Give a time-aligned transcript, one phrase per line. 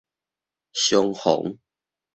[0.73, 1.59] 相逢